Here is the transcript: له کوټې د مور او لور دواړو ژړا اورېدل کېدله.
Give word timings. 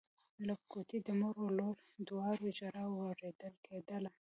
له 0.47 0.53
کوټې 0.71 0.97
د 1.03 1.09
مور 1.19 1.35
او 1.43 1.49
لور 1.57 1.77
دواړو 2.07 2.45
ژړا 2.57 2.83
اورېدل 2.89 3.53
کېدله. 3.65 4.11